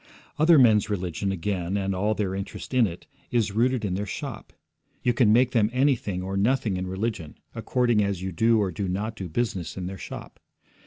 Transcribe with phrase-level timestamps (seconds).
[0.39, 4.51] Other men's religion, again, and all their interest in it, is rooted in their shop;
[5.03, 8.87] you can make them anything or nothing in religion, according as you do or do
[8.87, 10.39] not do business in their shop.